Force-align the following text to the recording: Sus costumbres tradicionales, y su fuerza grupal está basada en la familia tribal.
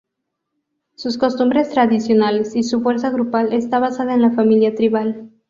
Sus 0.95 1.19
costumbres 1.19 1.69
tradicionales, 1.69 2.55
y 2.55 2.63
su 2.63 2.81
fuerza 2.81 3.11
grupal 3.11 3.53
está 3.53 3.77
basada 3.77 4.15
en 4.15 4.23
la 4.23 4.31
familia 4.31 4.73
tribal. 4.73 5.29